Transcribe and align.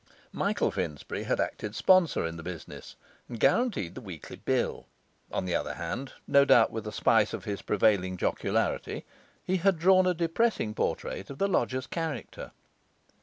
Michael 0.33 0.71
Finsbury 0.71 1.25
had 1.25 1.39
acted 1.39 1.75
sponsor 1.75 2.25
in 2.25 2.35
the 2.35 2.41
business, 2.41 2.95
and 3.29 3.39
guaranteed 3.39 3.93
the 3.93 4.01
weekly 4.01 4.35
bill; 4.37 4.87
on 5.31 5.45
the 5.45 5.53
other 5.53 5.75
hand, 5.75 6.13
no 6.25 6.43
doubt 6.43 6.71
with 6.71 6.87
a 6.87 6.91
spice 6.91 7.33
of 7.33 7.43
his 7.43 7.61
prevailing 7.61 8.17
jocularity, 8.17 9.05
he 9.43 9.57
had 9.57 9.77
drawn 9.77 10.07
a 10.07 10.15
depressing 10.15 10.73
portrait 10.73 11.29
of 11.29 11.37
the 11.37 11.47
lodger's 11.47 11.85
character. 11.85 12.51